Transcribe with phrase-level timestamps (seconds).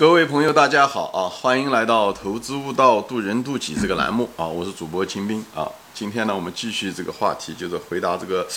[0.00, 1.28] 各位朋友，大家好啊！
[1.28, 4.46] 欢迎来到《投资悟道，渡人渡己》这个栏目啊！
[4.46, 5.70] 我是主播秦兵啊。
[5.92, 8.48] 今天呢，我们继续这个话题，就是回答这个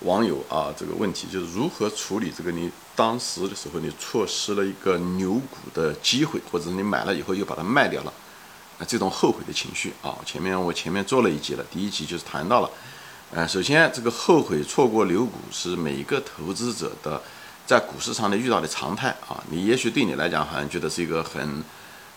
[0.00, 8.12] 网友啊这个问题，就是如何处理这个你当时的时候你错失了一个牛股的机会，或者是你买了以后又把它卖掉了
[8.78, 10.18] 啊，这种后悔的情绪啊。
[10.26, 12.68] 前面我前面做了一集了，第一集就是谈到了，
[13.30, 17.18] 呃，首先这个后悔错过牛股是每一个投资者的。
[17.72, 21.64] 在股市上的遇到的常态啊，你也许对你来讲好像觉得是一个很，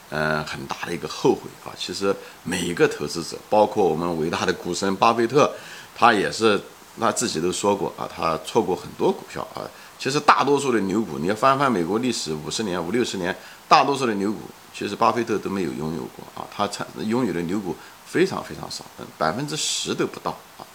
[0.10, 1.72] 嗯，很大的一个后悔啊。
[1.78, 2.14] 其实
[2.44, 5.50] 每一个投资者，包括我们伟大的股神巴菲特，
[5.96, 6.62] 他也是
[7.00, 9.64] 他自己都说过啊，他错过很多股票啊。
[9.98, 13.34] 其实大多数的牛股，你要翻翻美国历史五十年、五六十年，
[13.66, 14.42] 大多数的牛股，
[14.78, 16.46] 其实巴菲特都没有拥有过啊。
[16.54, 16.70] 他
[17.06, 17.74] 拥有的牛股
[18.06, 18.84] 非常非常少，
[19.18, 20.68] 百分之十都不到啊。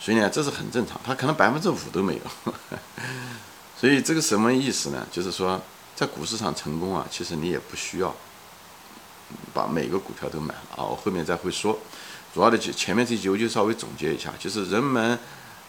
[0.00, 2.52] 所以呢，这是很正常，他可能百分之五都没有。
[3.78, 5.06] 所以这个什么意思呢？
[5.12, 5.60] 就是说，
[5.94, 8.14] 在股市上成功啊，其实你也不需要
[9.52, 10.84] 把每个股票都买了啊。
[10.84, 11.78] 我后面再会说。
[12.34, 15.18] 主要的就前面这集我就稍微总结一下，就是人们，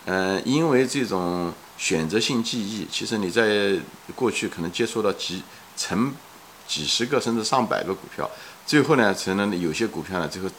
[0.05, 3.77] 嗯，因为这种选择性记忆，其实你在
[4.15, 5.41] 过去可能接触到几
[5.77, 6.13] 成
[6.67, 8.29] 几十个甚至上百个股票，
[8.65, 10.49] 最后呢，成了有些股票呢，最后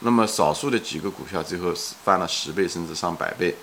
[0.00, 1.72] 那么少数的几个股票最后
[2.04, 3.54] 翻了十倍甚至上百倍，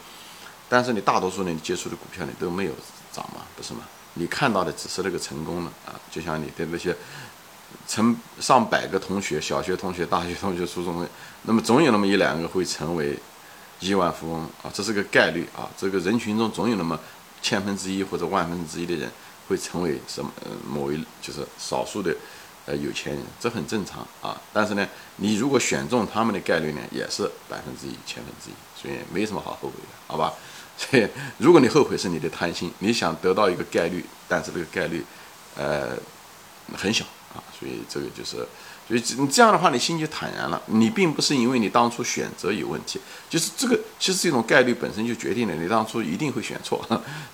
[0.70, 2.72] 但是你大多数呢，你接触的股票你都没有。
[3.14, 3.82] 涨嘛，不是吗？
[4.16, 6.94] 你看到的只是那个成功了啊，就像你的那些
[7.88, 11.10] 成上百个同学，小学同学、大学同学、初中同学，
[11.44, 13.18] 那么总有那么一两个会成为
[13.80, 15.70] 亿万富翁啊，这是个概率啊。
[15.78, 17.00] 这个人群中总有那么
[17.42, 19.10] 千分之一或者万分之一的人
[19.48, 22.14] 会成为什么呃某一就是少数的
[22.66, 24.40] 呃有钱人，这很正常啊。
[24.52, 30.34] 但是呢，你如果选中他们的概率呢，也是百分之一、千分之一，所以没什么好后悔的，好吧？
[30.90, 35.06] 所以，如果你后悔是你的贪心，你想得到一个概率，但是这个概率，
[35.56, 35.96] 呃，
[36.76, 37.38] 很小啊。
[37.58, 38.38] 所以这个就是，
[38.88, 40.60] 所以你这样的话，你心就坦然了。
[40.66, 46.84] 你并不是因为你当初选择有问题，就是这个其实这种概率本身就决定了你当初一定会选错，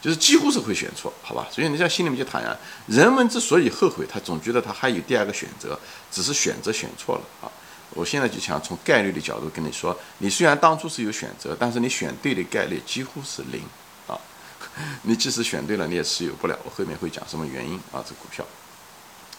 [0.01, 1.47] 就是几乎是会选错，好吧？
[1.49, 2.57] 所以你在心里面就坦然。
[2.87, 5.79] 人们之所以后悔，他总觉得他还有第二个选择，
[6.11, 7.47] 只是选择选错了啊。
[7.91, 13.63] 我现在就想从概率的角度跟你说，你虽然当初是有选择，但是你选对的概率几乎是零
[14.07, 14.19] 啊。
[15.03, 16.57] 你即使选对了，你也持有不了。
[16.63, 18.03] 我后面会讲什么原因啊？
[18.07, 18.45] 这股票。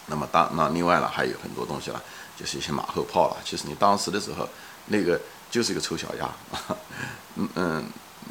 [0.07, 2.01] 那么当那另外了，还有很多东西了，
[2.35, 3.37] 就是一些马后炮了。
[3.45, 4.47] 其实你当时的时候，
[4.87, 5.19] 那个
[5.51, 6.29] 就是一个丑小鸭，
[7.35, 7.85] 嗯嗯。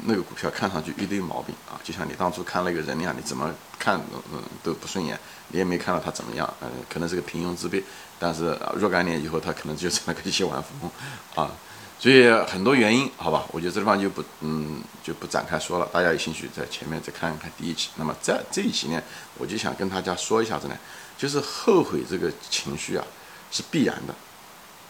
[0.05, 3.99] 那个股票看上去一堆毛病啊，就像你当初看那个人一样，你怎么看
[4.31, 5.19] 嗯都不顺眼，
[5.49, 7.83] 你也没看到他怎么样，嗯，可能是个平庸之辈，
[8.19, 10.91] 但是若干年以后他可能就成了个亿万富翁
[11.35, 11.49] 啊，
[11.97, 17.89] 所以很多原因，好吧，我觉得这地方就不嗯就不展开说了，大家有兴趣在前面再看看第一期。
[17.95, 19.01] 那么在这一期呢，
[19.37, 20.77] 我就想跟大家说一下子呢，
[21.17, 23.03] 就是后悔这个情绪啊
[23.51, 24.13] 是必然的，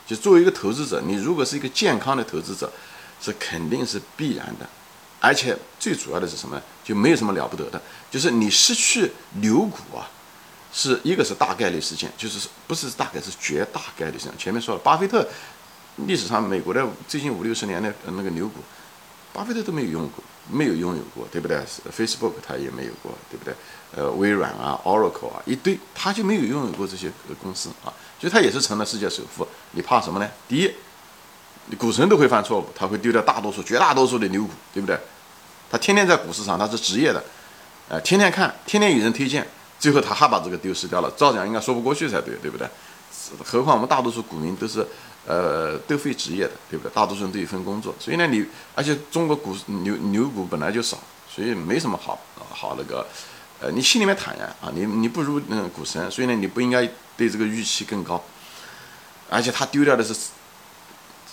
[0.08, 2.72] 就作为一个投资者，你如果是一个健康的投资者，
[3.22, 4.68] 是肯定是必然的。
[5.22, 6.62] 而且最主要的是什么？
[6.84, 9.12] 就没有什么了不得的，就是你失去
[9.42, 10.10] 牛股啊，
[10.72, 14.38] 是一个是大概率事件，就是不是大概是绝大概率事件。
[14.38, 15.28] 前面说了，巴菲特
[16.08, 18.60] 历史上美国的最近五六十年的那个牛股，
[19.34, 21.58] 巴菲特都没有用过，没有拥有过，对不对
[21.92, 23.54] ？Facebook 他也没有过，对不对？
[23.96, 29.48] 呃，微软啊，Oracle 啊，一堆，他就没有拥有过这些公司啊，所以他也是成了世界首富。
[29.72, 30.30] 你怕什么呢？
[30.48, 30.72] 第一。
[31.72, 35.00] 你股神都会犯错误，他会丢掉大多数、绝大多数的牛股，对不对？
[35.70, 37.24] 他天天在股市上，他是职业的，
[37.88, 39.48] 呃，天天看，天天有人推荐，
[39.80, 42.68] 最后他还把这个丢失掉了，照讲应该说不过去才对，对不对？
[43.44, 44.86] 何况我们大多数股民都是，
[45.26, 46.92] 呃，都非职业的，对不对？
[46.94, 48.46] 大多数人都有一份工作，所以呢，你
[48.76, 50.98] 而且中国股牛牛股本来就少，
[51.34, 52.20] 所以没什么好
[52.50, 53.08] 好那个，
[53.62, 56.86] 呃，你心里面坦然啊，你你不如嗯股神，所以呢，你不应该
[57.16, 58.22] 对这个预期更高，
[59.30, 60.14] 而且他丢掉的是。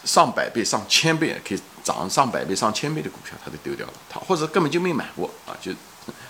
[0.06, 5.72] 上百倍、上千倍可以涨上百倍、上千倍的股票，他都丢掉了，他或者根本就没买过啊，就，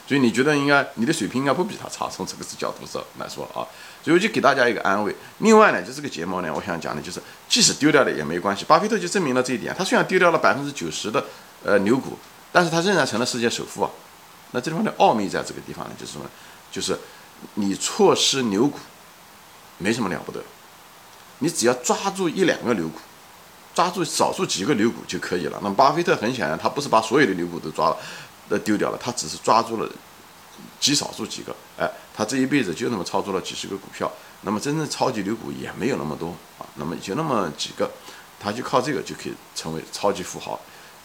[0.09, 3.61] 所以你觉得应该你的水平应该不比他差，从这个角度上来说啊，
[4.03, 5.15] 所以我就给大家一个安慰。
[5.39, 8.65] 另外呢，就这个节目呢，我想讲的就是，即使丢掉了也没关系。
[8.65, 11.23] 巴菲特就证明了这一点，他虽然丢掉了百分之九十的
[11.63, 12.19] 呃牛股，
[12.51, 13.91] 但是他仍然成了世界首富啊。
[14.53, 16.25] 那这地方的奥秘在这个地方呢，就是什么？
[16.73, 16.99] 就是
[17.55, 18.79] 你错失牛股
[19.79, 20.43] 没什么了不得，
[21.41, 22.99] 你只要抓住一两个牛股。
[23.77, 25.61] 抓住少数几个牛股就可以了。
[25.63, 27.97] 那么巴菲特很显然，他不是把所有的牛股都抓了，
[28.49, 29.89] 都丢掉了，他只是抓住了
[30.81, 31.55] 极少数几个。
[31.79, 31.87] 哎，
[32.17, 34.11] 他这一辈子就那么操作了几十个股票。
[34.41, 36.29] 那么真正超级牛股也没有那么多
[36.59, 37.91] 啊，那么就那么几个，
[38.41, 40.59] 他就靠这个就可以成为超级富豪，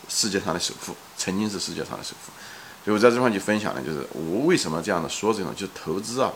[0.08, 2.32] 世界上的首富，曾经是世界上的首富。
[2.86, 6.32] 所以我在这方就分享了就是我为什么这样的说这种，就是投资啊，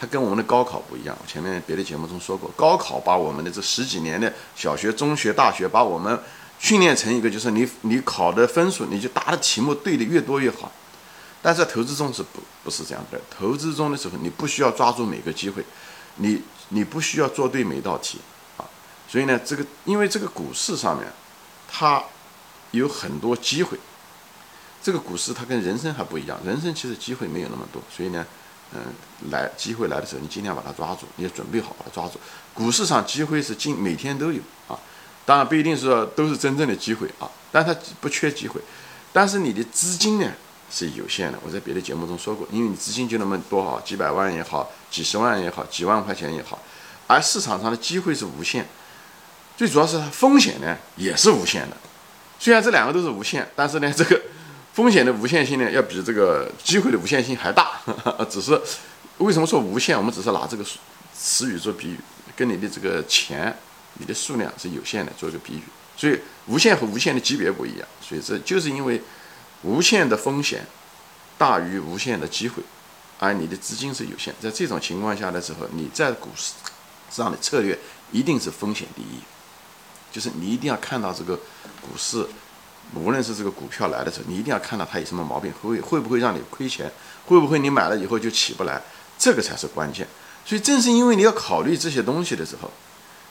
[0.00, 1.14] 它跟我们的高考不一样。
[1.20, 6.18] 我前面别的节目中说过，高考把我们的这十几年的小学、中学、大学，把我们
[6.58, 10.72] 训练成一个，就是你你考的分数，你就答的题目对的越多越好。
[11.42, 13.20] 但是在投资中是不不是这样的。
[13.30, 15.62] 投资中的时候，你不需要抓住每个机会，
[16.16, 18.18] 你你不需要做对每道题
[18.56, 18.64] 啊。
[19.06, 21.06] 所以呢，这个因为这个股市上面，
[21.70, 22.02] 它
[22.70, 23.78] 有很多机会。
[24.82, 27.82] 这个股市它跟人生还不一样，人生其实机会没有那么多。
[27.94, 28.26] 所以呢，
[28.74, 28.80] 嗯，
[29.30, 32.20] 来机会来的时候，你尽量把它抓住，你也准备好把它抓住。
[32.54, 34.78] 股市上机会是今每天都有啊，
[35.24, 38.60] 当然不一定是说都是真正的机会啊，但它不缺机会。
[39.12, 40.32] 但是你的资金呢？
[40.72, 46.56] 是有限的，我在别的节目中说过，因为你资金就那么多哈，几百万也好，几十万也好，几万块钱也好，
[47.08, 48.64] 而市场上的机会是无限，
[49.56, 51.76] 最主要是风险呢也是无限的。
[52.38, 54.22] 虽然这两个都是无限，但是呢，这个
[54.72, 57.80] 风险的无限性呢要比这个机会的无限性还大。
[58.30, 58.60] 只是
[59.18, 59.96] 为什么说无限？
[59.96, 60.64] 我们只是拿这个
[61.14, 61.98] 词语做比喻，
[62.36, 63.56] 跟你的这个钱、
[63.94, 65.62] 你的数量是有限的做一个比喻。
[65.96, 69.00] 所以无限和无限的级别不一样，所以这就是因为。
[69.62, 70.64] 无限的风险
[71.36, 72.62] 大于无限的机会，
[73.18, 76.54] 而你的资金是有限，在这种情况下的时候，你在股市
[77.10, 77.78] 上的策略
[78.10, 79.20] 一定是风险第一，
[80.10, 81.36] 就是你一定要看到这个
[81.82, 82.26] 股市，
[82.94, 86.90] 无论是这个股票来的时候，你一定要看到它有什么毛病，会会不会让你亏钱，
[87.26, 88.82] 会不会你买了以后就起不来，
[89.18, 90.06] 这个才是关键。
[90.44, 92.70] 所以正是因为你要考虑这些东西的时候，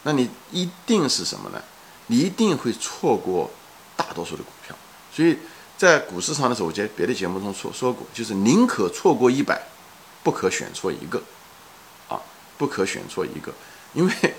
[0.04, 1.62] 那你一定是什么呢？
[2.08, 3.50] 你一定会错过
[3.96, 4.76] 大多数的股票，
[5.14, 5.38] 所以。
[5.80, 9.58] 在股市上的时候，我在别的节目中说说过，就是宁可错过一百，
[10.22, 11.24] 不可选错一个，
[12.10, 12.20] 啊，
[12.58, 13.54] 不可选错一个，
[13.94, 14.36] 因为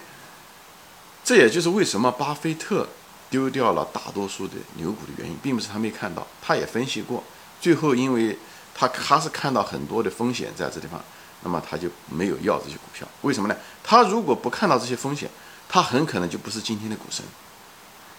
[1.24, 2.86] 这也就是为什么巴菲特
[3.30, 7.24] 丢掉了大多数的牛股的原因，并不是他没看到，他也分析过，
[7.60, 8.36] 最后因为
[8.74, 11.00] 他他是看到很多的风险在这地方，
[11.42, 13.56] 那么他就没有要这些股票，为什么呢？
[13.82, 15.30] 他如果不看到这些风险，
[15.68, 17.24] 他很可能就不是今天的股神，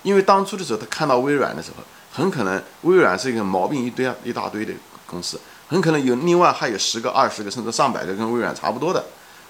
[0.01, 1.83] 因为当初的时候他看到微软的时候。
[2.13, 4.73] 很可能微软是一个毛病一堆啊一大堆的
[5.05, 9.01] 公司，很可能有另外还有十个、二十个甚至上百个跟微软差不多的。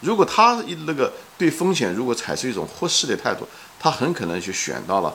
[0.02, 3.48] 如果他一那个对风险如果采取一种忽视的态度，
[3.80, 5.12] 他很可能就选到了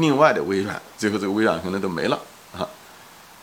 [0.00, 2.18] 另外的微软，最后这个微软可能都没了
[2.56, 2.68] 啊。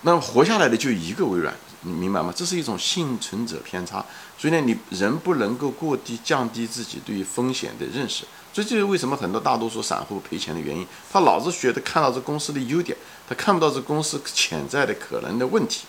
[0.01, 2.33] 那活下来的就一个微软，你明白吗？
[2.35, 4.03] 这是一种幸存者偏差。
[4.37, 8.23] 所以呢，你人不能够过低降低自己对于风险的认识。
[8.53, 10.87] 这就是为什么很多大多数散户赔钱的原因。
[11.11, 12.97] 他老是觉得看到这公司的优点，
[13.27, 15.85] 他看不到这公司潜在的可能的问题，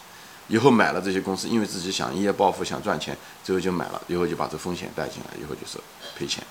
[0.49, 5.79] 以后买了这些公司，因为自己想一夜暴富想赚钱，最后就买了，以后就把这风险带进来，以后就是
[6.19, 6.43] 赔钱。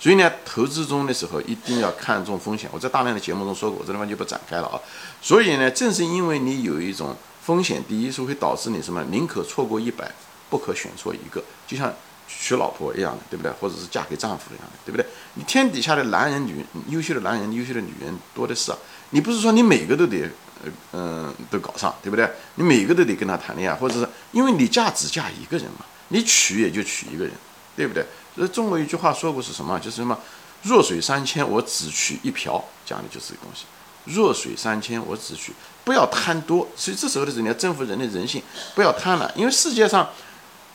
[0.00, 2.68] 所以呢，投资中的时候一定要看重风险。
[2.72, 4.80] 我在大量的节目中说过，我这地方就不展开了啊。
[5.22, 9.04] 所以呢，正是因为你有一种风险第一，是会导致你什么？
[9.10, 10.10] 宁可错过一百，
[10.48, 11.44] 不可选错一个。
[11.68, 11.94] 就像。
[12.32, 13.50] 娶老婆一样的，对不对？
[13.60, 15.04] 或者是嫁给丈夫一样的，对不对？
[15.34, 18.78] 你天底下的男人、女，优秀的男人、优秀的女人多的是啊。
[19.10, 20.30] 你不是说你每个都得，
[20.62, 22.30] 呃，嗯，都搞上，对不对？
[22.54, 27.32] 你每个都得跟他谈恋爱，或者是因为你嫁只嫁一个人嘛，你娶也就娶一个人，
[27.74, 28.06] 对不对？
[28.34, 29.78] 所以中国一句话说过是什么？
[29.78, 30.18] 就是什么？
[30.62, 33.64] 弱水三千，我只取一瓢，讲的就是这个东西。
[34.04, 35.52] 弱水三千，我只取，
[35.84, 36.66] 不要贪多。
[36.76, 38.42] 所以这时候的人，你要征服人的人性，
[38.74, 40.08] 不要贪婪，因为世界上。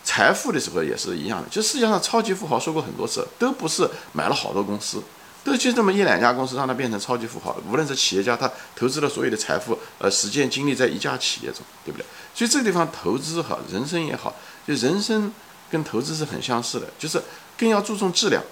[0.08, 5.02] 财富的时候也是一样的，就世界上超级富豪说过很多次，都不是买了好多公司，
[5.44, 7.58] 都就这么一两家公司让他变成超级富豪。
[7.68, 12.06] 无论是企业家，他投资了所有的财富，呃，时间精力在一家企业中，对不对？
[12.36, 14.36] 所以这个地方投资好，人生也好，
[14.68, 15.34] 就人生
[15.72, 17.20] 跟投资是很相似的，就是
[17.58, 18.44] 更要注重质量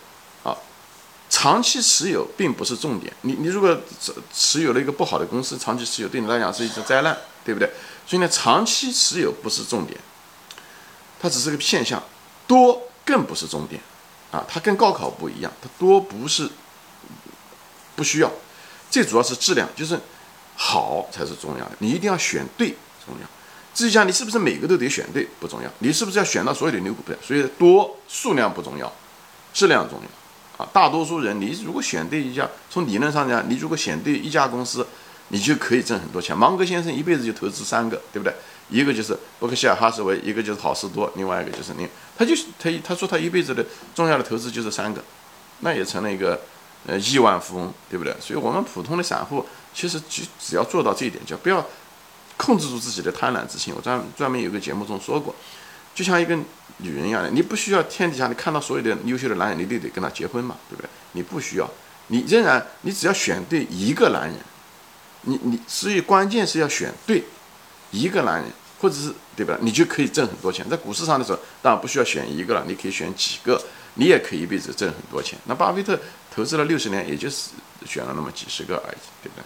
[0.43, 0.55] 啊。
[1.29, 7.69] 长期持有并不是重点，你你如果持持有了一个不好的公司，长期持有对你来讲是一种灾难，对不对？
[8.05, 9.99] 所以呢，长期持有不是重点。
[11.19, 12.03] 它只是个现象，
[12.45, 13.81] 多更不是重点，
[14.29, 16.49] 啊，它跟高考不一样，它多不是
[17.95, 18.29] 不需要，
[18.91, 19.97] 最主要是质量，就是
[20.55, 23.27] 好才是重要的，你一定要选对重要。
[23.73, 27.15] 至于讲你是不是每个都得选对不重要，你是不是要选到所有的牛股票？
[27.21, 28.91] 所以多数量不重要，
[29.53, 34.85] 质量重要，啊，大多数人你如果选对一家，从理论上讲，你如果选对一家公司，
[35.29, 36.37] 你就可以挣很多钱。
[36.37, 38.33] 芒格先生一辈子就投资三个，对不对？
[38.69, 41.87] 一个就是伯克希尔哈斯韦，一个就是好事多，另外一个就是你，
[42.17, 45.03] 他就他他说他一辈子的重要的投资就是三个，
[45.59, 46.39] 那也成了一个
[46.87, 48.15] 呃亿万富翁，对不对？
[48.21, 51.63] 所以我们普通的散户其实只只要做到这一点，就不要
[52.37, 53.73] 控制住自己的贪婪之心。
[53.75, 55.35] 我专专门有个节目中说过，
[55.93, 56.37] 就像一个
[56.77, 60.89] 女人一样的，你不需要天底下你看到所有的优秀的男人，你都得跟他结婚嘛，对不对？
[61.13, 61.69] 你不需要，
[62.07, 64.37] 你仍然你只要选对一个男人，
[65.21, 67.23] 你你所以关键是要选对。
[67.95, 69.55] 一个男人或者是对吧？
[69.61, 70.67] 你就可以挣很多钱。
[70.67, 73.61] 在股市上的时候，当然不需要选一个了，你可以选几个，
[73.93, 75.37] 你也可以一辈子挣很多钱。
[75.45, 75.99] 那巴菲特
[76.33, 77.51] 投资了六十年，也就是
[77.85, 79.43] 选了那么几十个而已，对不对？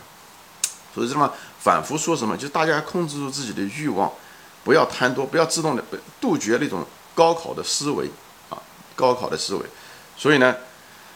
[0.97, 4.11] 所以什么反复说什么，就大家控制住自己的欲望，
[4.63, 5.83] 不要贪多，不要自动的
[6.19, 8.09] 杜绝那种高考的思维
[8.49, 8.57] 啊，
[8.95, 9.61] 高考的思维。
[10.17, 10.55] 所以呢，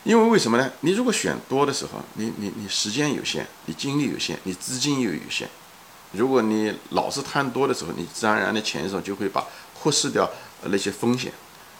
[0.04, 0.72] 因为为什么呢？
[0.82, 5.50] 你如果选多的时候，你你你时间有限，你精力有限，你资金又有限。
[6.12, 10.30] 如果你老是贪多的时候，你自然而然的潜意识就会把忽视掉
[10.66, 11.34] 那些风险，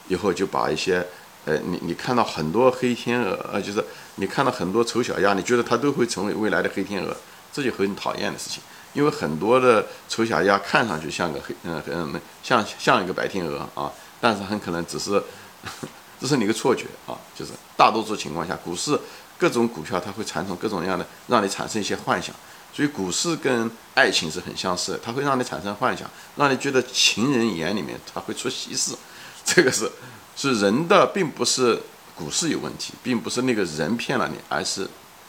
[0.08, 1.06] 以后就把一些
[1.44, 3.84] 呃，你你看到很多黑天鹅，呃，就是
[4.16, 7.16] 你看到很多丑小鸭，你觉得它都会成为未来的黑天鹅，
[7.52, 8.62] 这就很讨厌的事情。
[8.94, 13.90] 因为很多的丑小鸭看上去像个黑，嗯嗯，像像一个白天鹅啊，
[14.20, 15.22] 但是很可能只是，
[16.20, 19.00] 这是你一个错觉啊，就是大多数情况下，股市
[19.38, 22.34] 各种股票它会产生各种各样的，让你产生一些幻想。
[22.74, 28.94] 所以股市跟爱情是很相似，它会让你产生幻想，让你觉得情人眼里面他会出西施，
[29.42, 29.90] 这个是
[30.36, 31.80] 是人的，并不是
[32.14, 34.86] 股市有问题，并不是那个人骗了你，而是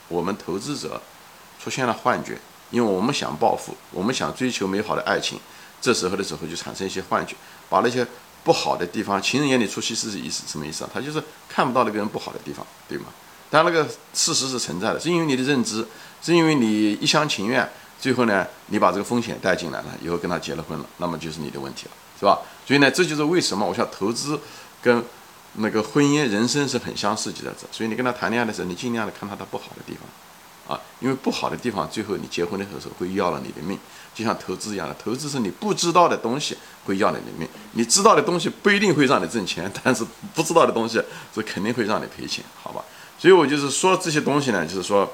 [0.10, 1.02] 我们投资者
[1.64, 2.38] 出现了幻觉，
[2.72, 5.40] 因为我们想暴富，我们想追求美好的爱情，
[5.80, 7.36] 这时候的时候就产生一些幻觉，
[7.70, 8.06] 把那些
[8.44, 10.90] 不好的地方，情人眼里出西施是意思什么意思啊？
[10.94, 13.06] 他就是看不到那个人不好的地方，对吗？
[13.50, 15.88] 但那个事实是存在的，是因为你的认知。
[16.26, 22.40] 是因为你一厢情愿，最后呢，你把这个风险带进来了，以后跟他结了婚了，那么就是你的问题了，是吧？
[22.66, 24.40] 所以呢，这就是为什么我想投资
[24.82, 25.04] 跟
[25.56, 27.68] 那个婚姻、人生是很相似的在这。
[27.74, 30.04] 所以你跟他谈恋爱的时候，你尽量的看他的不好的地方，
[30.68, 33.78] 啊，因为不好的地方，最后你结婚的时候会要了你的命，
[34.14, 41.02] 就像投资一样的，投资是你不知道的东西会要了你的命，你知道的东西不一定会让你挣钱，但是不知道的东西
[41.34, 42.84] 是肯定会让你赔钱，好吧？
[43.18, 45.12] 所以我就是说这些东西呢，就是说。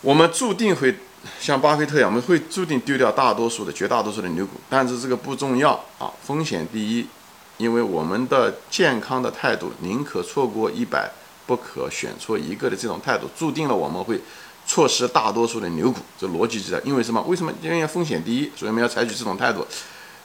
[0.00, 0.94] 我们注定会
[1.40, 7.06] 像巴菲特一样，我们会注定丢掉大多数的、绝大多数的牛股，但是这个不重要啊，风险第一，
[7.56, 11.10] 因为我们的健康的态度，宁可错过一百，
[11.46, 14.20] 不可选错一个的这种态度，注定了我们会
[14.66, 16.00] 错失大多数的牛股。
[16.18, 17.20] 这逻辑就在，因为什么？
[17.22, 17.52] 为什么？
[17.62, 19.66] 因为风险第一，所以我们要采取这种态度。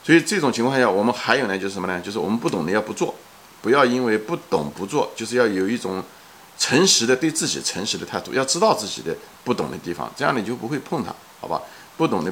[0.04, 2.00] 所以这种情况下，我们还有呢，就是什么呢？
[2.02, 3.14] 就是我们不懂的要不做，
[3.62, 6.04] 不要因为不懂不做，就是要有一种。
[6.62, 9.16] 诚实的对自己诚实的态度，要知道自己的
[9.46, 11.62] 不懂的地方，这样你就不会碰它，好吧？
[11.96, 12.30] 不懂的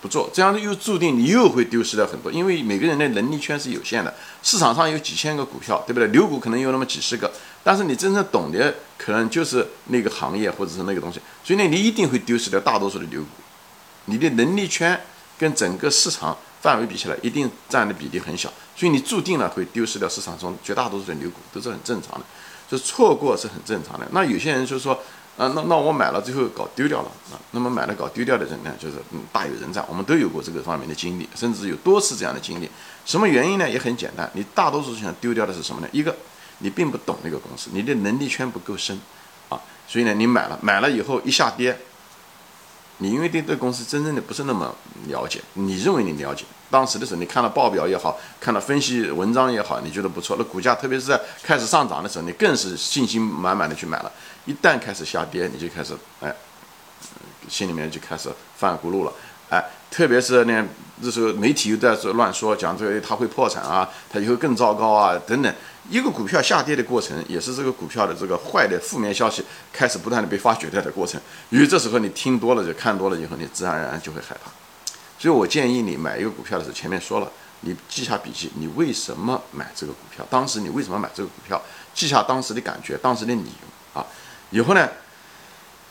[0.00, 4.14] 不做，这样又注定你又会丢失掉很多，因为每个人的能力圈是有限的。
[4.42, 6.08] 市场上有几千个股票，对不对？
[6.08, 7.30] 牛股可能有那么几十个，
[7.62, 13.28] 但是你真正懂的可能就是那个行业或者是那个东西，所以呢，你一定会丢失掉大多数的牛股。
[14.06, 14.98] 你的能力圈
[15.38, 22.24] 跟整个市场范围比起来，一定占的比例很小，所以你注定了会丢失掉市场中绝大多数的牛股，都是很正常的。
[22.68, 24.06] 就错过是很正常的。
[24.12, 24.94] 那有些人就说，
[25.36, 27.34] 啊，那那我买了最后搞丢掉了啊。
[27.50, 29.84] 那么买了搞丢掉的人呢，就是嗯大有人在。
[29.88, 32.70] 我们都有过这个方面的经历，甚至有多次这样的经历。
[33.04, 33.68] 什么原因呢？
[33.68, 35.88] 也很简单，你大多数想丢掉的是什么呢？
[35.90, 36.14] 一个，
[36.60, 38.98] 你并不懂那个公司，你的能力圈不够深
[39.50, 39.60] 啊。
[39.86, 41.76] 所以呢，你买了，买了以后一下跌。
[43.02, 44.74] 你因为对这个公司真正的不是那么
[45.08, 54.12] 了解，你认为你了解，当时的时候你看了报表也好，看了分析文章也好，你觉得不错，那股价特别是在开始上涨的时候，你更是信心满满的去买了。
[54.44, 56.30] 一旦开始下跌，你就开始哎，
[57.48, 59.12] 心里面就开始犯咕噜了，
[59.48, 60.66] 哎，特别是呢，
[61.02, 65.54] 这时候媒体又在说乱说，讲这个它会破产啊，它以后更糟糕啊，等等。
[65.88, 69.42] 一个股票下跌的过程，也是这个股票的这个坏的负面消息
[69.72, 71.20] 开始不断的被发掘掉的过程。
[71.48, 74.50] 因为这时候你听多了，就看多了以后，你自然而然就会害怕。
[75.18, 80.24] 所以我建议你买一个股票的时候，前面说了，你记下笔记，你为什么买这个股票？
[80.30, 81.60] 当时你为什么买这个股票？
[81.92, 84.06] 记下当时的感觉，当时的理由啊。
[84.50, 84.88] 以后呢，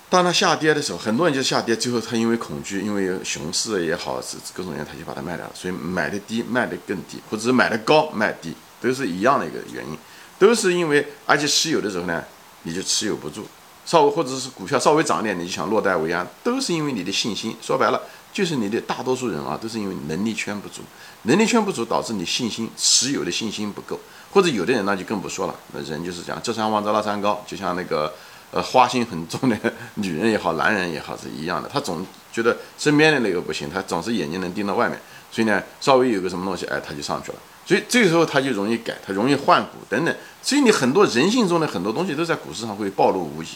[0.09, 5.51] 当它下跌的时候，很多人就下跌，最后他因为恐惧，因为熊市也好，是各种原因，他就把它卖掉了。
[5.53, 8.53] 所以买的低，卖的更低，或者是买的高，卖低。
[8.81, 9.97] 都是一样的一个原因，
[10.39, 12.23] 都是因为，而且持有的时候呢，
[12.63, 13.43] 你就持有不住，
[13.85, 17.53] 稍微或者是股票稍微涨一点，你就想落袋为安，都是因为你的信心。
[17.61, 18.01] 说白了，
[18.31, 20.81] 就是你的大多数人啊，都是因为能力圈不足，
[21.23, 23.99] 能力圈不足导致你信心持有的信心不够，
[24.31, 28.13] 或者有的人那就更不说了，那人就是这样，这山望着那山高，就像那个
[28.51, 29.57] 呃花心很重的
[29.95, 34.99] 女人也好，男人也好是一样的，他总觉得身边的那个不行，他总是眼睛能盯到外面，
[35.31, 37.37] 所以呢，稍微有个什么东西，哎，他就上去了。
[37.65, 40.15] 所以这个时候他就容易改，他容易换股等等。
[40.41, 43.47] 所以你很多人性中的很多东西都在股市上会暴露无遗。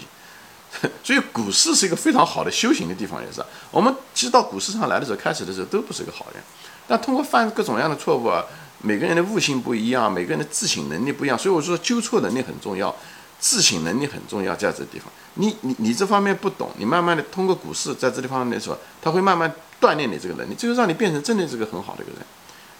[1.03, 3.43] 所以股市是一个非常好的修行的地方，也是。
[3.69, 6.43] 我们其实到股市上来的时候，开始的时候都不是一个好人，
[6.87, 8.43] 但通过犯各种各样的错误啊，
[8.79, 12.95] 每个人的悟性不一样，每个人的自省能力不一样，所以我说纠错能力很重要，
[13.43, 19.53] 自省能力很重要，在这地方，你你你这方面不懂，你慢慢的通过股市在这地方来说，他会慢慢。
[19.81, 22.21] 锻炼你这个能力，最后让你变成真的这个很好的一个人。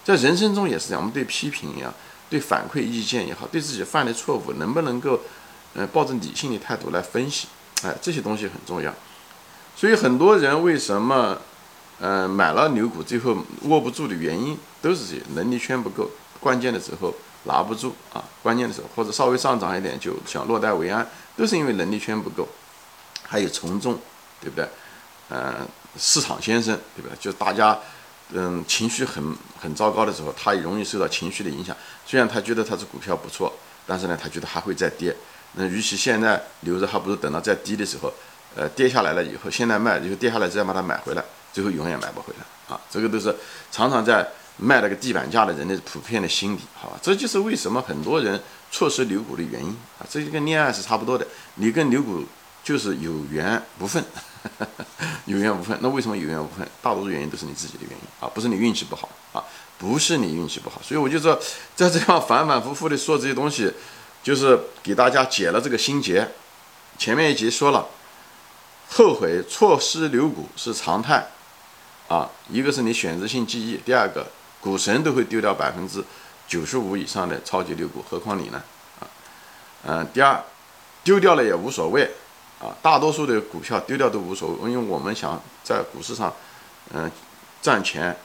[0.02, 1.92] 在人生中也是这样，我们对批评呀、
[2.30, 5.20] 对反馈意见也好，对自己犯的错误能不能够，
[5.74, 7.46] 呃，抱着理性的态度来分析，
[7.82, 8.90] 哎，这些东西很重要。
[9.76, 11.36] 所以很多人为什么，
[12.00, 16.08] 呃，买了牛股最后握不住的原因，都是这些能力圈不够，
[16.40, 17.14] 关键的时候
[17.44, 22.48] 拿不住啊，关键的时候或者稍微上涨一点就想落袋为安，都是因为能力圈不够，
[23.22, 23.98] 还有从众，
[24.40, 24.68] 对不对？
[25.28, 27.16] 呃，市场先生，对不对？
[27.18, 27.78] 就大家。
[28.30, 29.22] 嗯，情绪很
[29.60, 31.76] 很糟糕的时候，他也容易受到情绪的影响。
[32.06, 33.52] 虽然他觉得他这股票不错，
[33.86, 35.14] 但是呢，他觉得还会再跌。
[35.52, 38.10] 那与其现在留着，还不如等到再低的时候，
[38.56, 41.22] 呃，跌下来了以后，现在卖，以后跌下来再把它买回来，
[41.52, 42.80] 最后永远买不回来啊！
[42.90, 43.36] 这个都是
[43.70, 46.98] 常常在卖了个地板价的人的普遍的心理，好吧？
[47.02, 50.06] 这就是为什么很多人错失牛股的原因啊！
[50.08, 52.24] 这就跟恋爱是差不多的，你跟牛股
[52.62, 54.04] 就是有缘不分。
[55.24, 56.68] 有缘无分，那为什么有缘无分？
[56.82, 59.42] 大多数原因都是你自己的原因啊，不是你运气不好啊，
[59.78, 60.78] 不是你运气不好。
[60.82, 61.40] 所以我就说，
[61.74, 63.72] 在这样反反复复的说这些东西，
[64.22, 66.28] 就是给大家解了这个心结。
[66.98, 67.88] 前面一集说了，
[68.90, 71.26] 后悔错失牛股是常态
[72.08, 74.26] 啊，一个是你选择性记忆，第二个
[74.64, 76.02] 股神都会丢掉百分之
[76.48, 78.62] 九十五以上的超级牛股，何况你呢？
[78.98, 79.04] 啊，
[79.84, 80.42] 嗯，第二，
[81.04, 82.10] 丢掉了也无所谓。
[82.60, 86.32] 啊，大多数的股票丢掉都无所谓，因为我们想在股市上，
[86.94, 87.10] 嗯，
[87.60, 88.16] 赚钱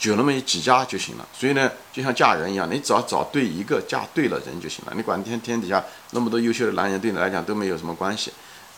[0.00, 1.28] 就那么几家就行了。
[1.32, 4.92] 所以呢，就像嫁人一样，你只要找对一个嫁对了人就行了。
[4.96, 8.32] 你管天天底下那么多优秀的男人，对你来讲都没有什么关系，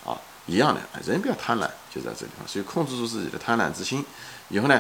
[0.05, 0.13] 啊，
[0.45, 0.81] 一样的。
[1.07, 2.47] 人不要贪婪，就在这地方。
[2.47, 4.05] 所以控制住自己的贪婪之心，
[4.49, 4.79] 以后呢，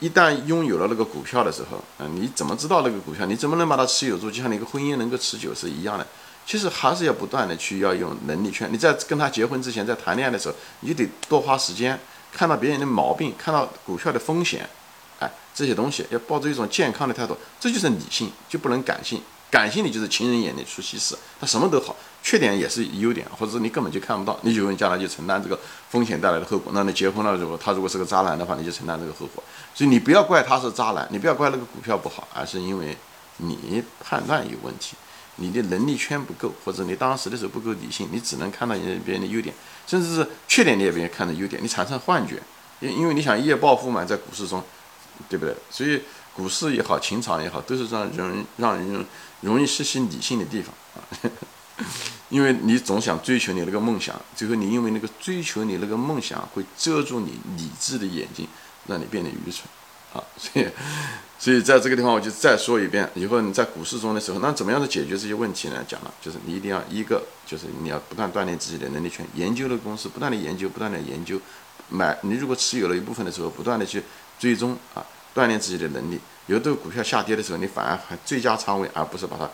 [0.00, 3.24] 一旦拥有了那个股票的时候，嗯，你怎么知道那个股票？
[3.26, 4.30] 你怎么能把它持有住？
[4.30, 6.06] 就像你一个婚姻能够持久是一样的。
[6.44, 8.68] 其实还是要不断的去要用能力圈。
[8.72, 11.98] 你在跟他结婚之前，在谈恋爱的时候，你就得多花时间，
[12.32, 14.68] 看到别人的毛病，看到股票的风险，
[15.20, 19.22] 哎，这些东西要抱着一种健康的态度，这就是理性，就不能感性。
[19.52, 25.60] 感性的就是情人眼里出西施，他什么都好，缺点也是优点，或者是你根本就看不到，你就将来就承担这个
[25.90, 26.72] 风险带来的后果。
[26.74, 29.44] 那你结婚了之后，他如果是个渣男的话，你就承担这个后果。
[29.74, 32.96] 所以你不要怪他是渣男，你不要怪那个股票不好，而是因为
[33.36, 34.96] 你判断有问题。
[35.36, 39.54] 你的能力圈不够，或者你当时的时候不够理性，你只能看到别人的优点，
[39.86, 42.40] 甚至是缺点你也别看到优点，你产生幻觉，
[42.80, 44.62] 因因为你想一夜暴富嘛，在股市中，
[45.30, 45.54] 对不对？
[45.70, 46.02] 所以
[46.34, 49.04] 股市也好，情场也好，都是让人让人
[49.42, 50.98] 容易失去理性的地方啊，
[52.30, 58.48] 因为你总想追求你那个梦想，最后你因为那个追求你那个梦想会遮住你理智的眼睛，
[58.86, 59.68] 让你变得愚蠢。
[60.12, 60.66] 啊， 所以，
[61.38, 65.82] 所以在这个地方我就再说一遍，以后你在股市中的时候，那怎么样的解决这些问题呢？
[65.88, 71.40] 讲了，就是你一定要一个，就是你要不断锻炼自己的能力圈，研究的公司，不断的研究，不断的研究，
[71.88, 74.02] 买你如果持有了一部分的时候，不断的去
[74.38, 75.02] 追踪啊，
[75.34, 76.20] 锻炼自己的能力。
[76.46, 79.48] 有的股票下跌的时候，你反而还追加仓位，而不是把它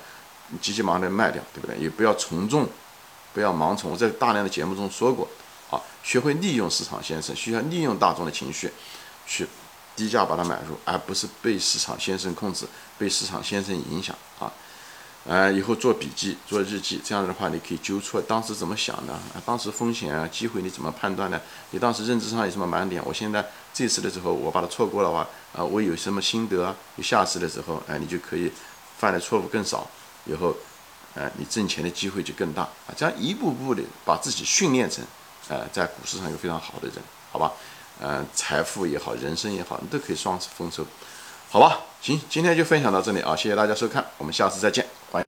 [0.60, 1.76] 急急忙的卖掉，对不对？
[1.78, 2.68] 也不要从众，
[3.32, 3.90] 不要盲从。
[3.90, 5.28] 我在大量的节目中说过，
[5.70, 8.70] 啊，学会利用市场先生，需要利用大众的情绪
[9.26, 9.46] 去。
[9.96, 12.64] 低价把它买入，而不是被市场先生控制，
[12.96, 14.46] 被市场先生影响啊！
[15.28, 21.38] 呃，以后做笔记、做日记，这样的话你可以纠错当时怎么想的，啊当时风险啊、机会你怎么判断的？
[21.72, 23.02] 你当时认知上有什么盲点？
[23.04, 26.74] 我现在这次的时候我把它错过的话，啊，我有什么心得？
[26.94, 28.50] 你下次的时候，哎，你就可以
[28.96, 29.86] 犯的错误更少，
[30.24, 30.56] 以后，
[31.14, 32.96] 哎，你挣钱的机会就更大啊！
[32.96, 35.04] 这样一步步的把自己训练成，
[35.48, 36.96] 呃，在股市上一个非常好的人，
[37.30, 37.52] 好吧？
[38.00, 40.86] 嗯，财富也好，人生也好，你都可以双丰收，
[41.50, 41.80] 好吧？
[42.00, 44.97] 行，今天就分享到这里啊，谢谢大家收看，我们下次再见。